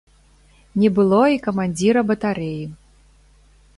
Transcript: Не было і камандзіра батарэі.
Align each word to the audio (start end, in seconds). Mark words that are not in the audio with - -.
Не 0.83 0.89
было 0.99 1.19
і 1.35 1.41
камандзіра 1.49 2.05
батарэі. 2.13 2.63